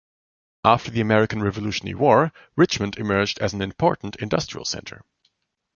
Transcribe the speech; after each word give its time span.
After 0.63 0.89
the 0.89 0.99
American 0.99 1.43
Revolutionary 1.43 1.93
War, 1.93 2.33
Richmond 2.55 2.97
emerged 2.97 3.37
as 3.37 3.53
an 3.53 3.61
important 3.61 4.15
industrial 4.15 4.65
center. 4.65 5.03